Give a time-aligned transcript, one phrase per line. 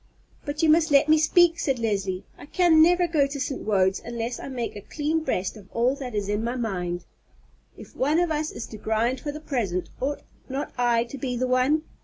[0.45, 2.23] "But you must let me speak," said Leslie.
[2.35, 3.61] "I can never go to St.
[3.61, 7.05] Wode's unless I make a clean breast of all that is in my mind.
[7.77, 11.37] If one of us is to grind for the present, ought not I to be
[11.37, 11.83] the one?